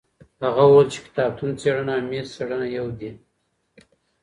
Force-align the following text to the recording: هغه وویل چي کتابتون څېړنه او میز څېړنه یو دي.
هغه 0.43 0.63
وویل 0.67 0.87
چي 0.93 0.99
کتابتون 1.07 1.49
څېړنه 1.59 1.93
او 1.97 2.03
میز 2.09 2.27
څېړنه 2.35 2.67
یو 2.77 2.87
دي. 2.99 3.11